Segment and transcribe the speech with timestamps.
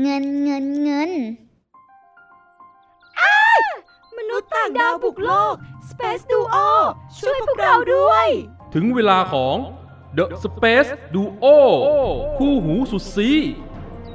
[0.00, 1.10] เงินเงินเงิน
[4.18, 5.54] มนุษย์ต่างดาวบุกโลก
[5.90, 6.68] Space Duo
[7.18, 8.26] ช่วยพวกเราด้วย
[8.74, 9.56] ถึงเวลาของ
[10.18, 11.46] The Space Duo
[12.38, 13.30] คู่หูสุดซี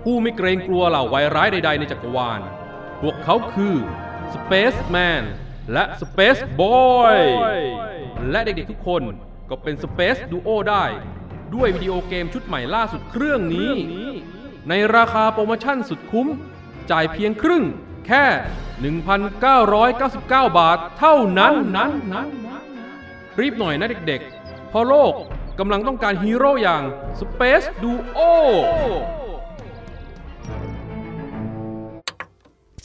[0.03, 2.41] ผู้ไม่เกรงกลัวเหล่าไวร้ายใด ๆ ในจักรวาล
[3.01, 3.75] พวกเขาคือ
[4.33, 5.23] Space Man
[5.73, 7.17] และ Space Boy
[8.31, 9.03] และเด็กๆทุกคน
[9.49, 10.85] ก็เป็น Space Duo ได้
[11.55, 13.71] ด้วยวิดีโอเกมชุดใหม่ล่าสุดเครื่องนี้
[14.69, 16.27] ในราคาโปรโมชั่นสุดคุ้ม
[16.91, 17.63] จ่ายเพียงครึ่ง
[18.07, 18.25] แค่
[18.91, 22.29] 1,999 บาทเท่านั้นนั้นนั้น
[23.39, 25.13] รีบหน่อยนะเด็กๆ เพราะโลก
[25.59, 26.83] กำลังต้องการฮีโร่อย่าง
[27.19, 28.21] Space Duo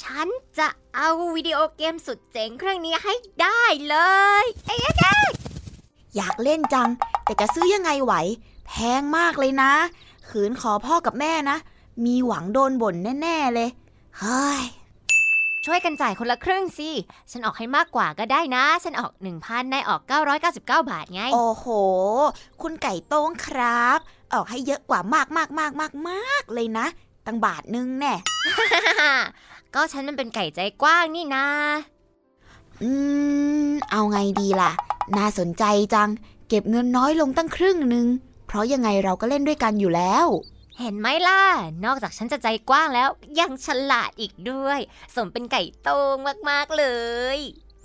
[0.03, 3.97] ฉันจะเอาวิดีโอเกมสุดเจ๋งเครื่องนี้ให้ได้เล
[4.43, 5.27] ยเอ๊ะ
[6.17, 6.89] อยากเล่นจัง
[7.25, 8.15] แต่จะซื้อยังไงไหว
[8.67, 9.73] แพงมากเลยนะ
[10.33, 11.57] ขืนขอพ่อกับแม่นะ
[12.05, 13.69] มีหวังโดนบ่นแน่ๆเลย
[14.19, 14.63] เฮ้ย
[15.65, 16.91] ช่วยกันจ่ายคนละครึ่งสิ
[17.31, 20.01] ฉันออกให้มากกว่าก็ได้นะ ฉันออก 1,000นายออก
[20.49, 21.67] 999 บาทไง โอ้โห
[22.63, 23.99] คุณไก่โต้งครับ
[24.35, 26.87] ออกให้เยอะกว่ามากมากมากมากมากเลยนะ
[27.27, 28.15] ตั้งบาทนึงแน่
[29.75, 31.47] ก็ฉันมันเป็นไก่ใจกว้างนี่นา
[32.83, 32.91] อื
[33.67, 34.73] ม เอาไงดีล่ะ
[35.17, 35.65] น่าสนใจ
[35.95, 36.09] จัง
[36.49, 38.07] เก็บเงินน้อยลงตั้งครึ่งหนึ่ง
[38.53, 40.27] เพราะยังไงเราก็เล่นด้วยกันอยู่แล้ว
[40.81, 41.41] เห็นไหมล่ะ
[41.85, 43.09] นอกจากฉันจะใจกว้างแล้ว
[43.41, 44.79] ยังฉลาดอีกด้วย
[45.15, 46.17] สมเป็นไก่โตง
[46.49, 46.85] มากๆเล
[47.37, 47.39] ย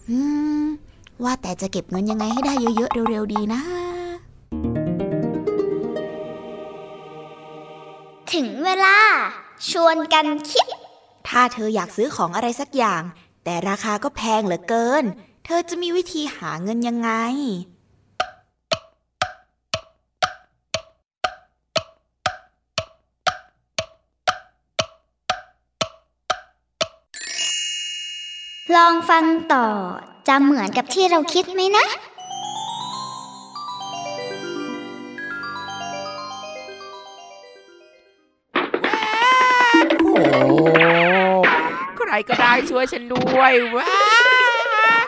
[0.09, 0.19] อื
[0.63, 0.65] ม
[1.23, 3.61] ว่าแต่จะเก็บเงินยังไงให้ได้เยอะๆเร็วๆดีนะ
[8.33, 8.97] ถึงเวลา
[9.69, 10.67] ชวนกันคิด
[11.27, 13.01] ถ้าเธออยากซื้อของอะไรสักอย่าง
[13.43, 15.03] แต่ราคาก็แพงเหลือเกิน
[15.45, 17.11] เธอจะมีวิธีหาเงินยังไง
[28.75, 29.67] ลองฟังต่อ
[30.27, 31.85] จะเหมือนกับที่เราคิดไหมนะ
[39.89, 40.33] โอ้โห
[41.97, 43.91] ใครก็ได้ช่วยฉันด้วยว้า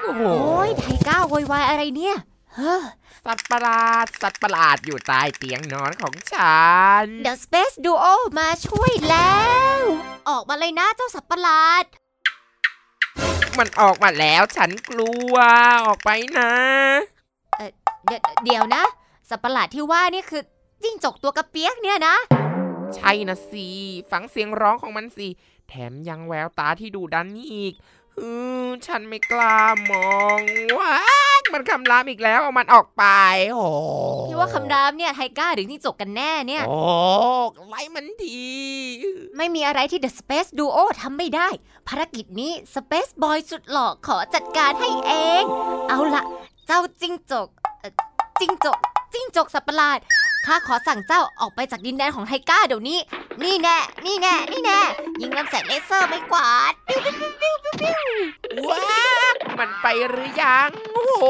[0.02, 2.16] โอ้โหโอ้ยไทก้าโวยวายอะไรเนี่ย
[2.56, 2.84] เฮ้อ
[3.26, 6.64] สัตว์ประหลาด สัตว์ประหลาดอยู่ใต้เตียงนอนของฉั
[7.04, 9.40] น The Space Duo มาช่วยแล้
[9.78, 9.80] ว
[10.30, 11.86] ออกมาเลยนะเจ้าสัตว์ประหลาด
[13.58, 15.36] มันออกมาแล้วฉันกลัว
[15.86, 16.52] ออกไปนะ
[18.06, 18.84] เดี๋ยวเดี๋ยวนะ
[19.30, 20.42] สัตว์ประหลาดที่ว่านี่คือ
[20.84, 22.16] จิ้งจกตัวกระเปียกเนี่ยนะ
[22.96, 23.68] ใช่นะสิ
[24.12, 25.28] ฟังเสียงร้องของมันสิ
[25.70, 27.74] แถมยังแววตาที่ดูดันนี่อีก
[28.22, 28.32] อื
[28.66, 29.58] อฉันไม่กล้า
[29.90, 30.10] มอ
[30.40, 30.42] ง
[30.78, 30.98] ว้า
[31.38, 33.06] ยมันคำรามอีกแล้วเอามันออกไป
[33.52, 33.66] โอ้
[34.28, 36.80] พี่ว่าคำรามเนี่ยไทก้าหรือจิ้งจกกันแน่เนี่ย โอ้
[37.70, 38.40] ไล่มันที
[39.38, 41.48] ไม่มีอะไรที่ The Space Duo ทำไม่ได้
[41.88, 45.44] ภารกิจนี้ Space Boy สุดหล่อขอจัดการให้เอง
[45.90, 46.24] เอาละ
[46.68, 47.48] เจ้าจิ้งจก
[47.80, 47.92] เอ่อ
[48.40, 48.78] จิ้งจก
[49.14, 50.00] จิ้งจกสัตว์ประหลาด
[50.46, 53.00] ข้าขอสั่งเจ้าออกไปจากดินแดนของไทก้าเดี๋ยวนี้
[53.44, 54.80] นี่แน่ นี่แน่ นี่แน่
[55.22, 59.04] ยิงลำแสงเลเซอร์ไม่กวาดปิ้วปิ้วปิ้วปิ้วปิ้วปิ้วว้า
[59.60, 61.26] มันไปหรือยัง โอ้โห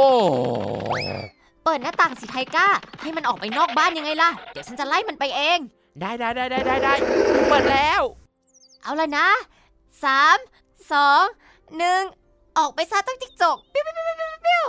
[1.64, 2.68] เปิดหน้าต่างสิไทก้า
[3.02, 5.60] ให้มันออกไปนอกบ้านยังไงล่ะ เดี๋ยวฉันจะไล่มันไปเอง
[6.00, 6.94] ได้ได้ได้ได้ได้ได้
[7.50, 8.02] เปิดแล้ว
[8.84, 9.28] เอาละนะ
[10.04, 10.38] สาม
[10.92, 11.24] สอง
[11.78, 12.02] หนึ่ง
[12.60, 14.66] ออกไปซะตั้งจิกจกปิ้วปิ้วปิ้วปิ้วปิ้ว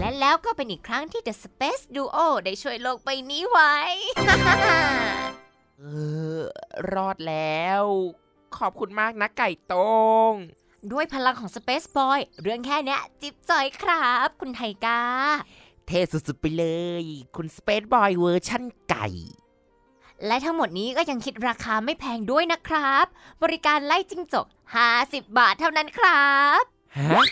[0.00, 3.74] และแล้วก็เป็นอีกครั้งที่ The Space Duo ได้ช่วยโลกใบนี้ไว้
[5.78, 5.84] เอ
[6.38, 6.42] อ
[6.92, 7.84] รอดแล้ว
[8.56, 9.94] ขอบคุณมากนะไก่โต้
[10.30, 10.32] ง
[10.92, 15.00] ด้วยพลังของ Space Boy เรื่องแค่เนี้ย จิ๊บจอยครับ คุณไทกา
[15.86, 16.64] เท่สุดๆไปเล
[17.02, 17.04] ย
[17.36, 19.06] คุณสเปซบอยเวอร์ชั่นไก่
[20.26, 23.06] และทั้งหมดนี้ก็ยังคิดราคาไม่แพงด้วยนะครับ
[23.42, 24.46] บริการไล่จิ้งจก
[24.90, 26.62] 50 บาทเท่านั้นครับ
[26.98, 27.24] ฮะ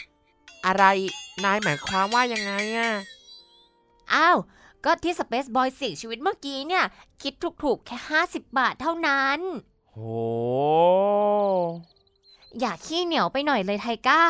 [0.66, 0.84] อะไร
[1.44, 2.90] นายหมายความว่ายังไงอะ
[4.14, 4.38] อ้าว
[4.84, 6.84] ก็ที่ Space Boy เสี่ยงชีวิตเมื่อกี้เนี่ย
[7.22, 7.96] คิดถูกๆ แค่
[8.28, 9.38] 50 บาทเท่านั้น
[9.90, 9.98] โห
[12.60, 14.20] อย่าขี้เหนียวไปหน่อยเลยไทก้า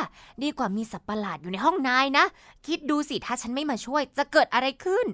[0.42, 2.24] ดีกว่ามีสัตว์ประหลาดอยู่ในห้องนายนะ
[2.66, 5.06] คิดดูสิถ้าฉันไม่มาช่วยจะเกิดอะไรขึ้น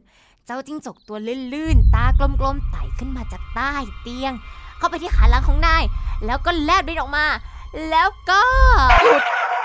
[0.50, 1.18] เจ้าจิ้งจกตัว
[1.54, 3.72] ลื่นๆ ตากลมๆไต่ขึ้นมาจากใต้
[4.02, 4.32] เตียง
[4.78, 5.84] เข้าไปที่ขาหลังของนาย
[6.26, 7.26] แล้วก็แลบดินออกมา
[7.90, 8.42] แล้วก็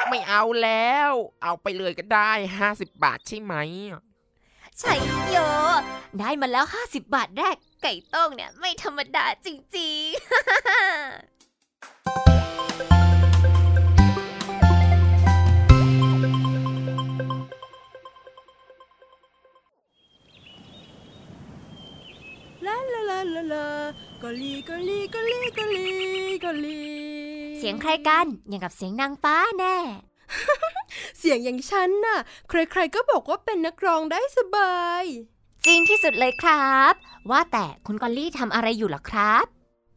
[0.09, 1.11] ไม่เอาแล้ว
[1.43, 2.31] เอาไปเลยก็ได้
[2.67, 3.53] 50 บาทใช่ไหม
[4.79, 4.93] ใช่
[5.31, 5.37] โย
[6.19, 9.47] ได้มาแล้ว 50 บาทแรกไก่ต้งเนี่ย ไม่ธรรมดาจ
[9.77, 11.32] ริงๆ
[22.67, 23.67] ลาลาลาลาลา
[24.23, 25.87] กอลีกอลีกอลีกอลี
[26.43, 26.81] กอลี
[27.57, 29.77] เสียงใครกันอย่างกับเสียงนางฟ้าแน่
[31.19, 32.19] เสียงอย่างฉันน่ะ
[32.49, 35.03] ใครๆก็บอกว่าเป็นนักร้องได้สบาย
[35.65, 36.93] จริงที่สุดเลยครับ
[37.29, 39.45] ว่าแต่คุณกอลลี่ทำอะไรอยู่ล่ะครับ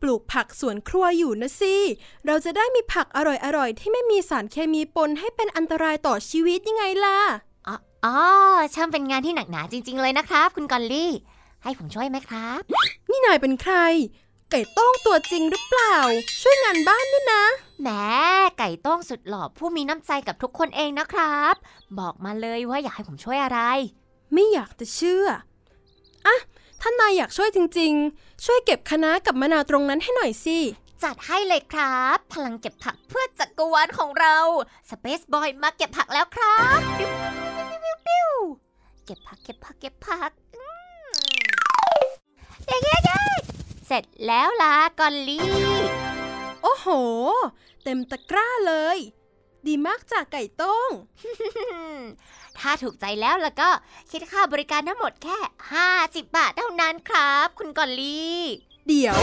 [0.02, 1.76] ปลูกผักสวนครัวอยู่นะสิ
[2.26, 3.18] เราจะได้มีผักอ
[3.56, 7.18] ร่อยๆ ที่ไม่มีสารเคมีปนให้เป็นอันตรายต่อชีวิตยังไงล่ะ
[7.66, 8.18] อ๋ออ๋อ
[8.74, 11.12] ช่างเป็นงานที่หนักหนาจริง ๆ เลยนะครับ คุณกอลลี่
[11.66, 12.60] ให้ผมช่วยไหมครับ
[13.10, 13.76] นี่นายเป็นใคร
[14.50, 15.96] ไก่โต้งตัวจริงหรือเปล่า
[16.42, 17.44] ช่วยงานบ้านด้วยนะ
[17.80, 17.88] แหม
[18.58, 21.54] ไก่โต้งสุดหล่อผู้มีน้ำใจกับทุกคนเองนะครับ
[21.98, 23.60] บอกมาเลยว่าอยากให้ผมช่วยอะไร
[24.32, 25.26] ไม่อยากจะเชื่อ
[26.26, 26.36] อะ
[26.80, 30.58] ท่านนายอยากช่วยจริง ๆ ช่วยเก็บคะน้ากับมะนาวตรงนั้นให้หน่อยสิ
[31.04, 34.36] จัดให้เลยครับ พลังเก็บผักเพื่อจักรวาลของเรา
[34.90, 37.10] Space Boy มาเก็บผักแล้วครับปิ้ว
[37.84, 38.30] ปิ้วปิ้ว
[39.04, 40.45] เก็บผักเก็บผักเก็บผักอืม
[42.66, 43.20] เย้เย้เย้
[43.86, 45.48] เสร็จแล้วล่ะกอลลี่
[46.62, 46.86] โอ้โห
[47.84, 48.98] เต็มตะกร้าเลย
[49.66, 50.90] ดีมากจากไก่โต้ง
[52.58, 53.68] ถ้าถูกใจแล้วแล้วก็
[54.10, 55.38] คิดค่าบริการทั้งหมดแค่
[55.86, 58.40] 50 บาทเท่านั้นครับ คุณกอลลี่
[58.88, 59.18] เดี๋ยว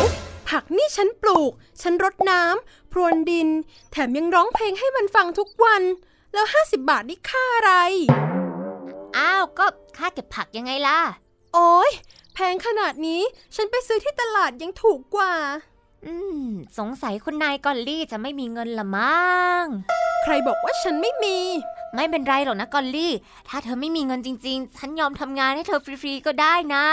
[0.49, 1.51] ผักนี่ฉันปลูก
[1.81, 3.47] ฉันรดน้ำพรวนดิน
[3.91, 5.81] แถมยังร้องเพลงให้มันฟังทุกวัน
[6.33, 7.73] แล้ว 50 บาทนี่ค่าอะไร
[9.17, 9.65] อ้าว ก็
[9.97, 10.99] ค่าเก็บผักยังไงล่ะ
[11.53, 11.91] โอ้ย
[12.33, 13.21] แพงขนาดนี้
[13.55, 15.33] ฉันไปซื้อที่ตลาดยังถูกกว่า
[16.05, 16.13] อื
[16.45, 16.47] ม
[16.79, 19.65] สงสัยคุณนายกอลลี่จะไม่มีเงินละมั้ง
[20.23, 21.37] ใครบอกว่าฉันไม่มี
[21.95, 23.13] ไม่เป็นไรหรอกนะกอลลี่
[23.47, 26.85] ถ้าเธอไม่มีเงินจริง ๆ ฉันยอมทำงานให้เธอฟรีๆก็ได้นะ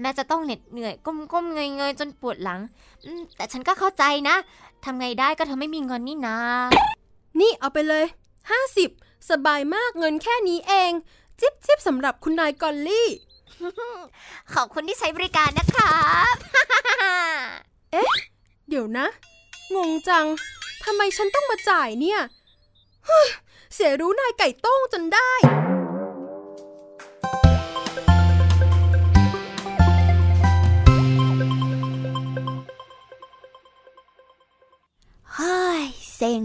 [0.00, 0.94] แม้จะต้องเหน็ดเหนื่อย
[1.32, 2.60] ก้มๆเงยๆจนปวดหลัง
[3.04, 4.36] อืมแต่ฉันก็เข้าใจนะ
[4.84, 6.38] ทำไงได้ก็เธอไม่มีเงินนี่นา
[7.40, 8.06] นี่เอาไปเลย
[8.68, 10.92] 50สบายมากเงินแค่นี้เอง
[11.40, 13.08] จิ๊บจิ๊บสำหรับคุณนายกอลลี่
[14.54, 16.02] ขอบคุณที่ใช้บริการนะครั
[16.32, 16.34] บ
[18.68, 19.06] เดี๋ยวนะ
[19.74, 20.26] งงจัง
[20.84, 22.20] ทำไมฉันต้องมาจ่ายเนี่ย
[23.06, 23.28] เฮ้ย
[23.74, 25.30] เสียรู้นายไก่โต้งจนได้
[35.34, 35.82] เฮ้ย
[36.16, 36.40] เซ็ง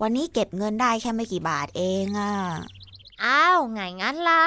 [0.00, 2.32] วันนี้เก็บเงินได้แค่ไม่กี่บาทเองอะ
[3.24, 4.44] อ้าว ไงงั้นล่ะ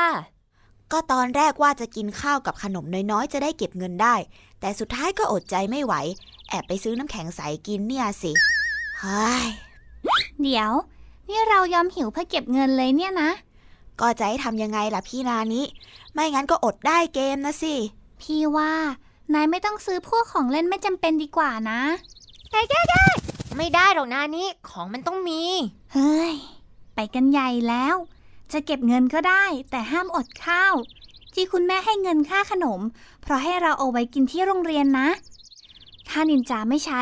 [0.92, 4.16] ก็ตอนแรกว่าจะกินข้าวกับขนมน้อยๆ จะได้เก็บเงินได้
[4.60, 5.94] แต่สุดท้ายก็อดใจไม่ไหว
[6.50, 8.32] แอบไปซื้อน้ำแข็งใสกินเนี่ยสิ
[9.00, 9.46] เฮ้ย
[10.42, 10.72] เดี๋ยว
[11.30, 13.32] นี่เรายอมหิวเพื่อเก็บเงินเลยเนี่ยนะ
[14.02, 15.64] ก็จะให้ทำยังไงล่ะพี่นานิ
[16.14, 17.76] ไม่งั้นก็อดได้เกมนะสิ
[18.22, 18.72] พี่ว่า
[19.34, 21.82] นายไม่ต้องซื้อพวกของเล่นไม่จำเป็นดีกว่านะ
[23.58, 25.42] ไม่ได้หรอกนะนี่ของมันต้องมี
[25.94, 26.34] เฮ้ย
[26.96, 27.96] ไปกันใหญ่แล้ว
[28.54, 30.74] จะเก็บเงินก็ได้ แต่ห้ามอดข้าว
[31.34, 32.82] ที่คุณแม่ให้เงินค่าขนม
[33.22, 35.08] เพราะให้เราเอาไว้กินที่โรงเรียนนะ
[36.10, 37.02] ถ้านินจาไม่ใช้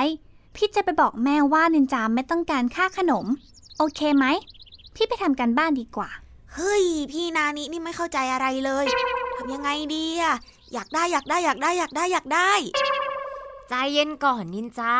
[0.55, 3.25] พี่จะไปบอกแม่ว่านินจาไม่ต้องการค่าขนม
[3.77, 4.25] โอเคไหม
[4.95, 6.09] พี่ไปทำการบ้านดีกว่า
[6.53, 8.85] เฮ้ย พี่นานินี่ไม่เข้าใจอะไรเลย
[9.37, 10.35] ทำยังไงดีอะ
[10.73, 12.51] อยากได้อยากได้อยากได้อยากได้อยากได้
[13.69, 14.93] ใจเย็นก่อนนินจา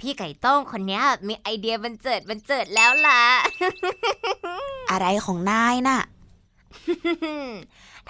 [0.00, 3.22] พี่ไก่โต้งคนเนี้ยมีไอเดียบันเจิดบันเจิดแล้วล่ะ
[4.90, 6.00] อะไรของนายน่ะ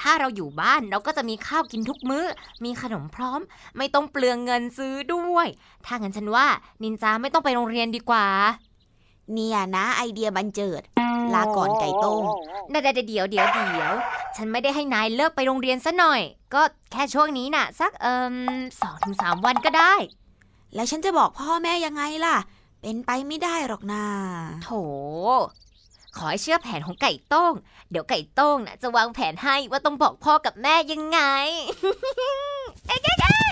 [0.00, 2.24] ถ้าเราอยู่บ้านเราก็จะมีข้าวกินทุกมื้อ
[2.64, 3.40] มีขนมพร้อม
[3.76, 5.46] ไม่ต้องเปลืองเงินซื้อด้วย
[5.86, 6.46] ถ้างั้นฉันว่า
[6.82, 8.26] นินจาไม่ต้องไปโรงเรียนดีกว่า
[9.32, 10.82] เนี่ยนะไอเดียบันเจิด
[11.34, 12.22] ลาก่อนไก่โต้ง
[12.70, 13.92] เดี๋ยวเดี๋ยวเดี๋ยวเดี๋ยว
[14.36, 16.20] ฉันไม่ได้ให้นายเลิกไปโรงเรียนซะหน่อย
[16.54, 18.34] ก็แค่ช่วงนี้น่ะ สักเอิม
[18.80, 19.94] สองถึงสามวันก็ได้
[20.74, 22.36] แล้วฉันจะบอกพ่อแม่ยังไงล่ะ
[22.80, 24.04] เป็นไปไม่ได้หรอกนา
[24.64, 24.70] โถ
[26.18, 27.52] ขอให้เชื่อแผนของไก่โต้ง
[27.90, 31.20] เดี๋ยวไก่โต้งน่ะจะวางแผนให้ว่าต้องบอกพ่อกับแม่ยังไง
[32.86, 33.50] เอ๊ะเอ๊ะเอ๊ะ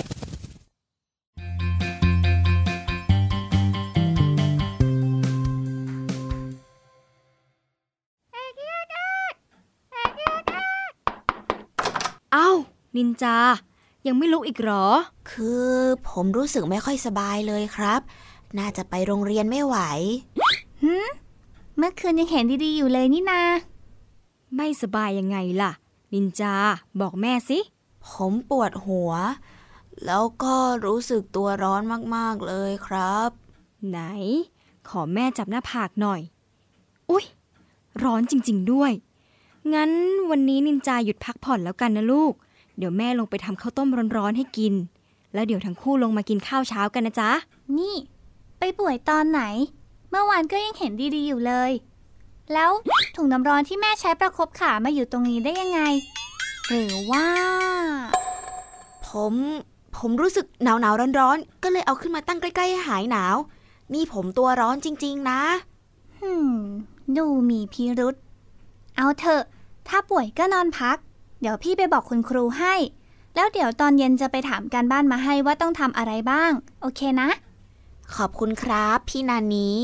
[12.34, 12.56] อ้าว
[12.96, 13.38] นินจา
[14.06, 14.86] ยังไม่ลุกอีกเหรอ
[15.30, 15.70] คือ
[16.08, 18.00] ผมรู้สึกไม่ค่อยสบายเลยครับ
[18.58, 19.76] น่าจะไปโรงเรียนไม่ไหว
[21.76, 23.42] เมื่อคืนยังเห็นดีๆอยู่เลยนี่นา
[24.56, 25.72] ไม่สบายยังไงล่ะ
[26.12, 26.54] นินจา
[27.00, 27.58] บอกแม่สิ
[28.06, 29.12] ผมปวดหัว
[30.04, 30.54] แล้วก็
[30.84, 31.82] รู้สึกตัวร้อน
[32.14, 33.30] มากๆเลยครับ
[33.88, 33.98] ไหน
[34.88, 36.20] ขอแม่จับหน้าผากหน่อย
[37.10, 37.24] อุ๊ย
[38.02, 38.92] ร้อนจริง ๆด้วย
[39.74, 39.90] งั้น
[40.30, 42.32] วันนี้นินจาหยุดพักผ่อนแล้วกันนะลูก
[42.78, 44.74] เดี๋ยวแม่ลงไปทำข้าวต้มร้อนๆให้กิน
[45.34, 47.30] แล้วเดี๋ยวทั้งคู่ลงมากินข้าวเช้ากันนะจ๊ะ
[47.78, 47.94] นี่
[48.58, 49.42] ไปป่วยตอนไหน
[50.10, 51.70] เมื่อวานก็ยังเห็นดีๆอยู่เลย
[52.52, 52.70] แล้ว
[53.16, 55.80] ถุงน้ำร้อนที่แม่ใช้ประคบขามาอยู่ตรงนี้ได้ยังไง
[56.68, 57.26] หรือว่า
[59.08, 59.34] ผม
[59.96, 63.36] ผมรู้สึกหนาวหนาวร้อนร้อนๆก็เลยเอาขึ้นมาตั้งใกล้ๆให้หายหนาว
[63.94, 65.40] นี่ผมตัวร้อนจริง ๆ นะ
[66.20, 66.56] หืม
[67.16, 68.14] ดูมีพิรุษ
[68.96, 69.42] เอาเถอะ
[69.88, 70.96] ถ้าป่วยก็นอนพัก
[71.40, 72.74] เดี๋ยวพี่ไปบอกคุณครูให้
[73.34, 77.28] แล้วเดี๋ยวตอนเย็นจะไปถามการบ้านมาให้ว่าต้องทำอะไรบ้าง โอเคนะ
[78.14, 79.80] ขอบคุณครับ พี่นานี้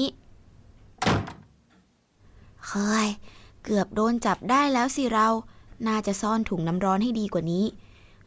[2.68, 3.08] เฮ้ย
[3.64, 5.28] เกือบโดนจับได้แล้วสิเรา
[5.86, 7.64] น่าจะซ่อนถุงน้ำร้อนให้ดีกว่านี้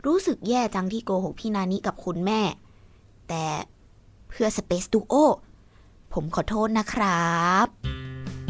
[0.06, 2.42] รู้สึกแย่จังที่โกหกพี่นานี้กับคุณแม่
[3.30, 3.46] แต่
[4.30, 5.16] เพื่อ Space Duo
[6.14, 7.66] ผมขอโทษนะครับ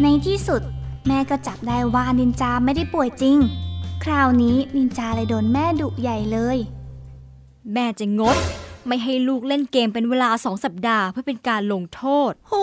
[0.02, 0.62] ในที่สุด
[1.08, 3.38] แม่ก็จับได้ว่านินจาไม่ได้ป่วยจริง
[4.04, 6.58] คราวนี้นินจาเลยโดนแม่ดุใหญ่เลย
[7.74, 8.38] แม่จะงด
[8.88, 12.54] ไม่ให้ลูกเล่นเกมเป็นเวลาสองสัปดาห์เพื่อเป็นการลงโทษ โห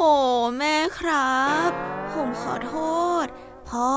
[0.59, 1.71] แม่ครับ
[2.13, 2.75] ผมขอโท
[3.25, 3.27] ษ
[3.69, 3.91] พ่อ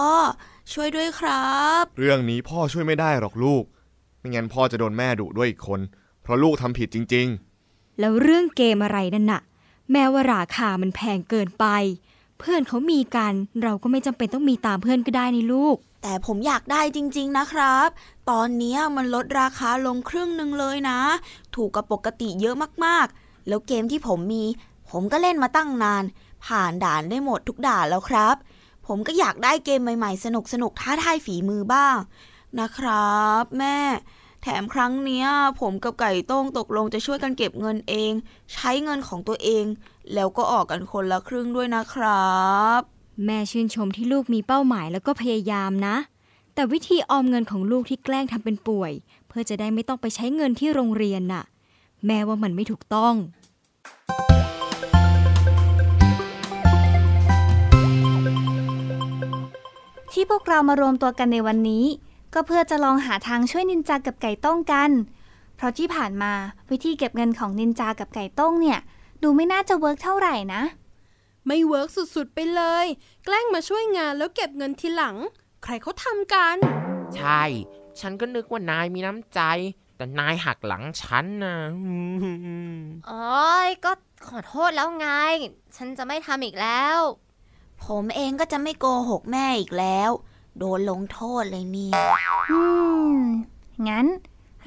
[0.73, 3.63] ช่วยด้วยครับ เรื่องนี้พ่อช่วยไม่ได้หรอกลูก
[4.19, 5.79] ไม่งั้นพ่อจะโดนแม่ดุด้วยอีกคน
[6.21, 7.27] เพราะลูกทำผิดจริง
[7.99, 9.41] แล้วเรื่องเกมอะไรนั่นน่ะ
[9.91, 11.65] แม้ว่าราคามันแพงเกินไป
[12.39, 15.75] เพื่อนเขามีกันเราก็ไม่จำเป็นต้องมีตามเพื่อนก็ได้นี่ลูก
[16.07, 17.87] แต่ผมอยากได้จริง ๆนะครับ
[18.29, 20.99] ตอนนี้มันลดราคาลงครึ่งหนึ่งเลยนะ
[21.55, 24.43] ถูกกับปกติเยอะมากๆ แล้วเกมที่ผมมี
[24.89, 26.03] ผมก็เล่นมาตั้งนาน
[26.45, 28.35] ผ่านด่านได้หมดทุกด่านแล้วครับ
[28.87, 30.27] ผมก็อยากได้เกมใหม่ๆ ส
[30.61, 31.97] นุกๆท้าทายฝีมือบ้าง
[32.59, 33.77] นะครับ แม่
[34.41, 35.27] แถมครั้งเนี้ย
[35.59, 38.11] ผมกับไก่ต้งตกลงจะช่วยกันเก็บเงินเอง
[38.53, 39.65] ใช้เงินของตัวเอง
[40.13, 42.33] แล้วก็ออกกันคนละครึ่งด้วยนะครั
[42.79, 45.95] บ แม่ชื่นชมที่ลูกมีเป้าหมายแล้วก็พยายามนะ
[46.53, 48.91] แต่วิธีออมเงินของลูกที่แกล้งทำเป็นป่วย
[49.27, 51.43] เพื่อจะได้ไม่ต้องไปใช้เงินที่โรงเรียนน่ะ
[52.05, 53.13] แม่ว่ามันไม่ถูกต้อง
[60.11, 61.85] ที่พวกเรามารวมตัวกันในวันนี้
[62.33, 64.91] ก็เพื่อจะลองหาทางช่วยนินจากับไก่ต้งกัน
[65.55, 66.31] เพราะที่ผ่านมา
[66.71, 68.79] วิธีเก็บเงินของนินจากับไก่ต้งเนี่ย
[69.23, 70.61] ดูไม่น่าจะ work เท่าไหร่นะ
[71.47, 72.85] ไม่ work สุดๆไปเลย
[73.25, 75.15] แกล้งมาช่วยงานแล้วเก็บเงินทีหลัง
[75.63, 76.57] ใครเขาทำกัน
[77.15, 77.43] ใช่
[77.99, 79.41] ฉันก็นึกว่านายมีน้ำใจ
[79.97, 81.57] แต่นายหักหลังฉันนะ
[83.07, 83.91] โอ้ยก็
[84.27, 85.07] ขอโทษแล้วไง
[85.75, 86.99] ฉันจะไม่ทำอีกแล้ว
[87.85, 90.11] ผมเองก็จะไม่โกหกแม่อีกแล้ว
[90.57, 91.93] โดนลงโทษเลยเนี่ย
[92.51, 92.61] อื
[93.17, 93.19] ม
[93.87, 94.05] งั้น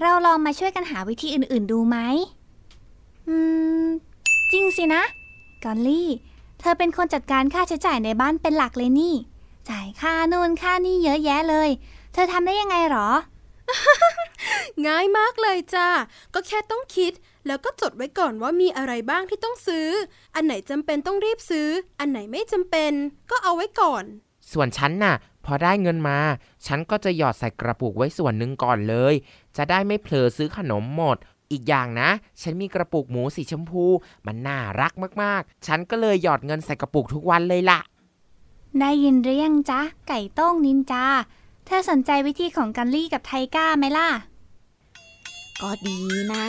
[0.01, 1.99] เราลองมาช่วยกันหาวิธีอื่นๆดูไหม
[3.29, 3.37] อื
[3.85, 3.87] ม
[4.53, 5.03] จริงสินะ
[5.65, 6.09] กอลลี่
[6.61, 9.15] เธอเป็นคนจัดการค่าใช้จ่ายในบ้านเป็นหลักเลยนี่
[9.71, 11.69] จ่ายค่านู่นค่านี่เยอะแยะเลย
[12.13, 13.09] เธอทำได้ยังไงหรอ
[14.87, 15.89] ง่ายมากเลยจ้า
[16.35, 17.13] ก็แค่ต้องคิด
[17.47, 19.89] แล้วก็จดไว้ก่อนว่ามีอะไรบ้างที่ต้องซื้อ
[20.35, 22.93] อันไหนจำเป็นต้องรีบซื้อ อันไหนไม่จำเป็น
[23.31, 24.05] ก็เอาไว้ก่อน
[24.53, 26.19] ส่วนฉันน่ะ พอได้เงินมา
[26.67, 29.15] ฉันก็จะหยอดใส่กระปุกไว้ส่วนหนึ่งก่อนเลย
[29.57, 31.17] จะได้ไม่เผลอซื้อขนมหมด
[31.53, 32.11] อีกอย่างนะ
[32.43, 33.85] ฉันมีกระปุกหมูสีชมพู
[34.27, 37.81] มันน่ารักมากๆ ฉันก็เลยหยอดเงินใส่กระปุกทุกวันเลยล่ะ
[38.81, 41.05] ได้ยินหรือยังจ๊ะ ไก่โต้งนินจา
[41.67, 44.09] เธอสนใจวิธีของกันลี่กับไทก้าไหมล่ะ
[45.61, 45.99] ก็ดี
[46.33, 46.47] นะ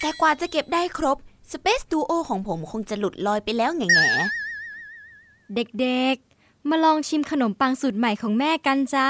[0.00, 1.16] แต่กว่าจะเก็บได้ครบ
[1.52, 4.08] Space Duo ของผมคงจะหลุดลอยไปแล้วแง่
[5.54, 9.08] เด็กๆ มาลองชิมขนมปังสูตรใหม่ของแม่กันจ้า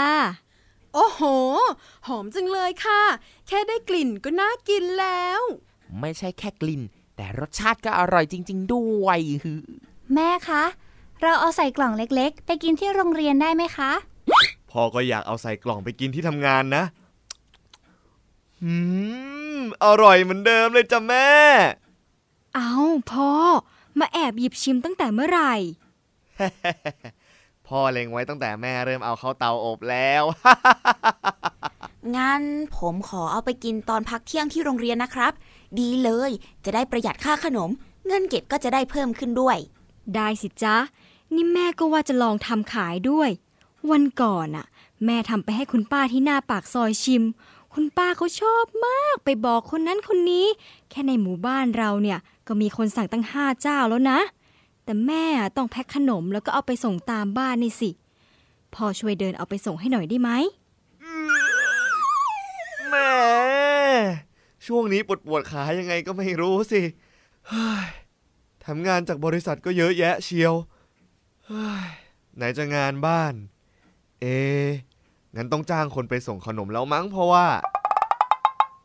[0.94, 1.22] โอ้โห
[2.06, 3.02] หอมจังเลยค่ะ
[3.46, 5.40] แค่ได้กลิ่นก็น่ากินแล้ว
[6.00, 6.82] ไม่ใช่แค่กลิ่น
[7.16, 9.20] แต่รสชาติก็อร่อยจริง ๆ ด้วย
[10.14, 10.64] แม่คะ
[11.22, 16.84] เราเอาใส่กล่องเล็กๆ ไปกินที่โรงเรียนได้ไหมคะๆพ่อก็อยากเอาใส่กล่องไปกินที่ทำงานนะ
[18.62, 18.72] อื
[19.58, 21.28] มอร่อยเหมือนเดิมเลยจ้ะแม่
[22.54, 22.72] เอา
[23.10, 23.32] พ่อ
[23.98, 25.54] มาแอบหยิบชิมตั้งแต่เมื่อไหร่
[27.68, 32.42] พ่อเล็งไว้ตั้งแต่แม่เริ่มเอาเข้าเตาอบแล้วๆงั้น
[32.76, 35.32] ผมขอเอาไปกินตอนพักเที่ยงที่โรงเรียนนะครับ
[35.80, 36.30] ดีเลย
[36.64, 37.70] จะได้ประหยัดค่าขนม
[38.06, 39.58] เงินเก็บก็จะได้เพิ่มขึ้นด้วย
[40.14, 40.76] ได้สิจ๊ะ
[41.34, 43.30] นี่แม่ก็ว่าจะลองทำขายด้วย
[43.90, 44.66] วันก่อนน่ะ
[45.04, 47.22] แม่ทำไปให้คุณป้าที่หน้าปากซอยชิม
[47.74, 50.46] คุณป้าเขาชอบมากไปบอกคนนั้นคนนี้
[50.90, 54.18] แค่ในหมู่บ้านเราเนี่ยก็มีคนสั่งตั้งห้าเจ้าแล้วนะ
[54.88, 55.24] แต่แม่
[55.56, 57.90] ต้องแพ็คขนมแล้วก็เอาไปส่งตามบ้านนี่สิ
[58.74, 60.30] พ่อช่วยเดินเอาไปส่งให้หน่อยได้ไหม
[62.90, 63.12] แม่
[64.66, 66.80] ช่วงนี้ปวดปวดขายังไงก็ไม่รู้สิ
[67.48, 67.86] เฮ้ย
[68.66, 70.54] ทำงานจากบริษัทก็เยอะแยะเชียว
[71.46, 71.86] เฮ้ย
[72.36, 73.34] ไหนจะงานบ้าน
[74.20, 74.68] เอะ
[75.36, 77.46] งั้นต้องจ้างคนไปส่งขนมแล้วมั้งเพราะว่า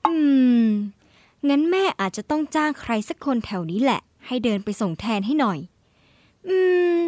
[0.06, 0.16] อื
[0.64, 0.68] ม
[1.50, 5.60] งั้นแม่อาจจะต้องจ้างใครสักคนแถวนี้แหละ ให้เดินไปส่งแทนให้หน่อย
[6.50, 6.60] อื
[6.96, 7.00] ม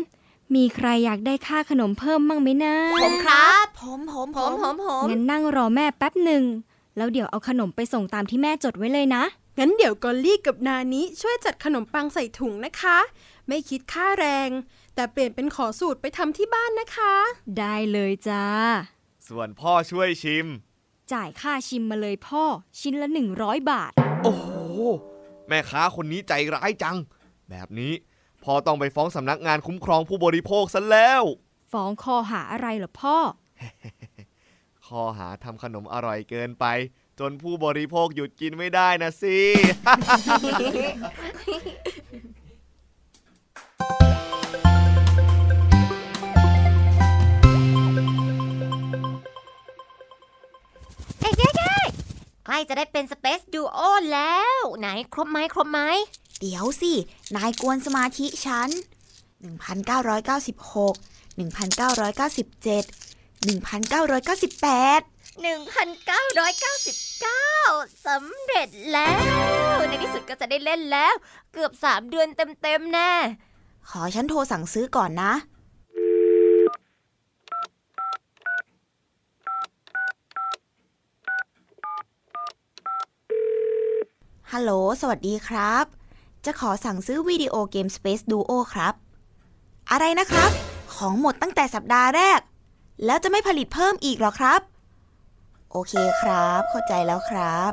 [0.56, 6.44] มีใครอยากได้ค่าขนมเพิ่มมั่งไหมนะ ผมครับ ผมผมผมผมผมงั้นนั่งรอแม่แป๊บหนึ่ง
[6.98, 9.24] แล้วเดี๋ยวเอาขนมไปส่งตามที่แม่จดไว้เลยนะ
[9.60, 12.98] งั้นเดี๋ยวกอลลี่กับนานิช่วยจัดขนมปังใส่ถุงนะคะ
[13.48, 14.50] ไม่คิดค่าแรง
[14.96, 17.14] แต่เปลี่ยนเป็นขอสูตรไปทำที่บ้านนะคะ
[17.60, 18.46] ได้เลยจ้า
[19.28, 20.46] ส่วนพ่อช่วยชิม
[21.14, 22.44] จ่ายค่าชิมมาเลยพ่อ
[22.80, 23.92] ชิ้นละ 100 บาท
[24.24, 24.48] โอ้โห
[25.48, 26.98] แม่ค้าคนนี้ใจร้ายจัง
[27.50, 27.94] แบบนี้
[28.50, 31.24] พ่อต้องไปฟ้องสำนักงานคุ้มครองผู้บริโภคซะแล้ว
[31.72, 33.18] ฟ้องคอหาอะไรเหรอพ่อ
[34.86, 36.66] ข้อหาทำขนมอร่อยเกินไป
[37.20, 39.38] จนผู้บริโภคหยุดกินไม่ได้นะสิ
[51.22, 51.86] เอ๊ะเอ๊ะเอ๊ะ
[52.46, 53.80] ใกล้จะได้เป็น Space Duo
[54.14, 55.82] แล้ว ไหนครบไหมครบไหม
[56.40, 56.94] เดี๋ยวสิ
[57.36, 58.70] นายกวนสมาธิฉัน
[59.50, 65.04] 1996 1997 1998
[65.44, 69.12] 1999 สำเร็จแล้
[69.74, 71.14] ว ในที่สุดก็จะได้เล่นแล้ว
[71.54, 72.28] เกือบ 3 เดือน
[72.62, 73.12] เต็มๆแน่
[73.90, 75.34] ขอฉันโทรสั่งซื้อก่อนนะ
[84.52, 85.86] ฮัลโหล สวัสดีครับ
[86.46, 88.94] จะขอสั่งซื้อวิดีโอเกม Space Duo ครับ
[89.92, 90.52] อะไรนะครับ
[90.96, 92.40] ของหมดตั้งแต่สัปดาห์แรก
[93.06, 94.62] แล้วจะไม่ผลิตเพิ่มอีกหรอครับ
[95.72, 97.72] โอเคครับ เข้าใจแล้วครับ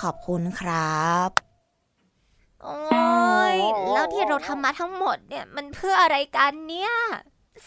[0.00, 1.30] ขอบคุณครับ
[2.62, 2.78] โอ้
[3.54, 3.56] ย
[3.92, 6.92] แล้วที่เราทำมาทั้งหมดเนี่ย มันเพื่ออะไรกันเนี่ย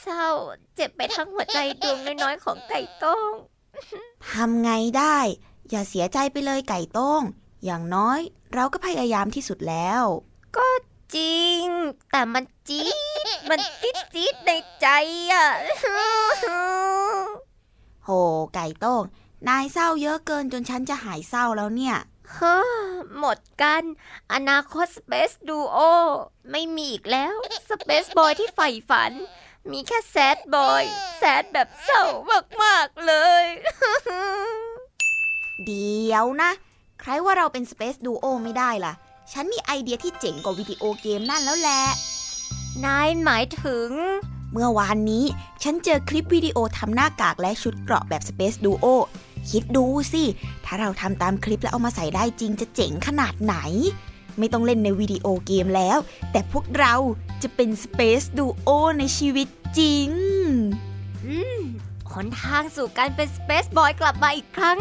[0.02, 0.28] เศร้า
[0.76, 3.32] เจ็บไปทั้งหัวใจดวงน้อยๆของไก่โต้ง
[4.32, 5.18] ทำไงได้
[5.70, 7.22] อย่าเสียใจไปเลยไก่โต้ง
[7.66, 8.20] อย่างน้อย
[8.54, 10.04] เราก็พยายามที่สุดแล้ว
[10.58, 10.68] ก็
[11.16, 11.64] จริง
[12.12, 12.90] แต่มันจี๊
[13.26, 14.88] ดมันจี๊ดจี๊ดในใจ
[15.32, 15.48] อะ
[18.06, 18.10] โห
[18.54, 19.04] ไก่โต้ง
[19.48, 21.98] นายเศร้าเยอะเกินจนฉันจะหายเศร้าแล้วเนี่ย
[22.34, 23.84] เฮ้อหมดกัน
[24.34, 25.80] อนาคต Space Duo
[26.52, 27.34] ไม่มีอีกแล้ว
[27.70, 29.12] Space Boy ที่ใฝ่ฝัน
[29.72, 30.84] มีแค่แซดบอย
[31.18, 32.04] แซดแบบเศร้า
[32.64, 33.46] มาก ๆ เลย
[35.66, 36.52] เดี๋ยวนะ
[37.10, 38.94] ใครว่าเราเป็น Space Duo ไม่ได้ล่ะ
[39.32, 41.84] ฉันมีไอเดียที่เจ๋งกว่าวิดีโอเกมนั่นแล้วแหละ
[42.86, 43.90] นายหมายถึง
[44.52, 45.26] เมื่อวานนี้
[45.64, 48.86] ฉันเจอคลิปวิดีโอทำหน้ากากและชุดเกราะแบบ Space Duo
[49.50, 50.24] คิดดูสิ
[50.66, 53.56] ถ้าเราทำตามคลิปแล้วเอามาใส่ได้จริงจะเจ๋งขนาดไหน
[54.38, 55.98] ไม่ต้องเล่นในวิดีโอเกมแล้ว
[56.32, 56.96] แต่พวกเรา
[57.42, 60.10] จะเป็น Space Duo ในชีวิตจริง
[62.12, 64.80] หนทางสู่การเป็น Space Boy กลับมาอีกครั้ง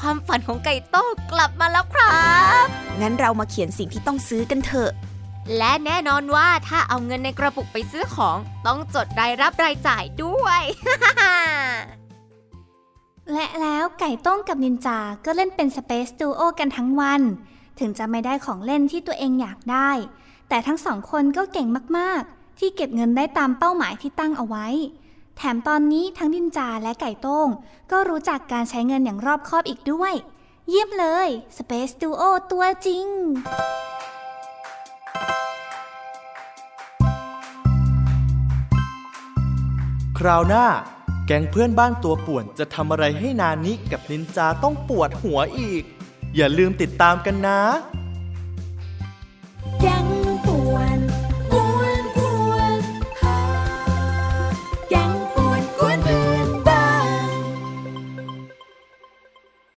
[0.00, 2.24] ความฝันของไก่โต้กลับมาแล้วครั
[2.64, 2.66] บ
[3.00, 4.90] งั้นเรามาเขียนสิ่งที่ต้องซื้อกันเถอะ
[5.58, 10.62] และแน่นอนว่าถ้าเอาเงินในกระปุกไปซื้อของ ต้องจดรายรับรายจ่ายด้วย
[13.32, 17.22] และแล้วไก่โต้งกับนินจาก็เล่นเป็น Space Duo กันทั้งวัน
[17.78, 19.90] ถึงจะไม่ได้ของเล่นที่ตัวเองอยากได้
[20.48, 24.66] แต่ทั้งสองคนก็เก่งมากๆ ที่เก็บเงินได้ตามเป้าหมายที่ตั้งเอาไว้
[25.36, 27.48] แถมตอนนี้ทั้งนินจาและไก่โต้ง
[27.92, 30.14] ก็รู้จักการใช้เงินอย่างรอบคอบอีกด้วย
[30.68, 33.06] เยี่ยมเลย Space Duo ตัวจริง
[40.18, 40.66] คราวหน้า
[41.26, 45.82] แก๊งเพื่อนบ้านตัวป่วนจะทำอะไรให้นานิกับนินจาต้องปวดหัวอีก
[46.36, 47.60] อย่าลืมติดตามกันนะ